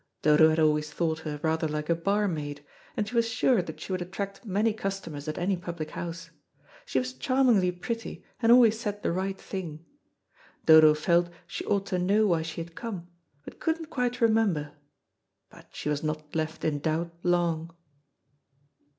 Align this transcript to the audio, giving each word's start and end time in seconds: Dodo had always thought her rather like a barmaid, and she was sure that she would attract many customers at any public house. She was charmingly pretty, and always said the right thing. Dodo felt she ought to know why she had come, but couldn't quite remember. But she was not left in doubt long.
Dodo 0.23 0.49
had 0.49 0.57
always 0.57 0.91
thought 0.91 1.19
her 1.19 1.39
rather 1.43 1.67
like 1.67 1.87
a 1.87 1.93
barmaid, 1.93 2.65
and 2.97 3.07
she 3.07 3.13
was 3.13 3.29
sure 3.29 3.61
that 3.61 3.79
she 3.79 3.91
would 3.91 4.01
attract 4.01 4.43
many 4.43 4.73
customers 4.73 5.27
at 5.27 5.37
any 5.37 5.55
public 5.55 5.91
house. 5.91 6.31
She 6.87 6.97
was 6.97 7.13
charmingly 7.13 7.71
pretty, 7.71 8.25
and 8.41 8.51
always 8.51 8.79
said 8.79 9.03
the 9.03 9.11
right 9.11 9.39
thing. 9.39 9.85
Dodo 10.65 10.95
felt 10.95 11.29
she 11.45 11.65
ought 11.65 11.85
to 11.85 11.99
know 11.99 12.25
why 12.25 12.41
she 12.41 12.61
had 12.63 12.73
come, 12.73 13.09
but 13.45 13.59
couldn't 13.59 13.91
quite 13.91 14.21
remember. 14.21 14.73
But 15.51 15.67
she 15.71 15.87
was 15.87 16.01
not 16.01 16.33
left 16.35 16.65
in 16.65 16.79
doubt 16.79 17.13
long. 17.21 17.71